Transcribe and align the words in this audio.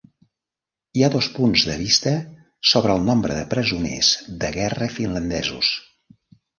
Hi 0.99 1.03
ha 1.03 1.09
dos 1.15 1.27
punts 1.35 1.65
de 1.67 1.75
vista 1.83 2.15
sobre 2.71 2.97
el 2.97 3.05
nombre 3.13 3.39
de 3.43 3.47
presoners 3.55 4.13
de 4.45 4.53
guerra 4.61 4.93
finlandesos. 4.99 5.75